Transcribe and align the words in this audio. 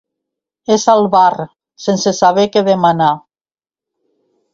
És 0.75 0.85
al 0.93 1.03
bar, 1.15 1.43
sense 1.85 2.13
saber 2.21 2.45
què 2.55 2.63
demanar. 2.71 3.11